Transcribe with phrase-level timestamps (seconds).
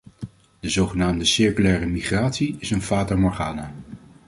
[0.59, 3.73] De zogenaamde circulaire migratie is een fata morgana.